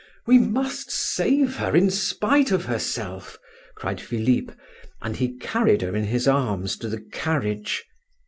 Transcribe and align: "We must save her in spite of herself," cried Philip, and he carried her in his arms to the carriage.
"We 0.25 0.39
must 0.39 0.89
save 0.89 1.57
her 1.57 1.75
in 1.75 1.91
spite 1.91 2.49
of 2.51 2.65
herself," 2.65 3.37
cried 3.75 4.01
Philip, 4.01 4.51
and 4.99 5.15
he 5.15 5.37
carried 5.37 5.83
her 5.83 5.95
in 5.95 6.05
his 6.05 6.27
arms 6.27 6.75
to 6.77 6.89
the 6.89 7.01
carriage. 7.11 7.85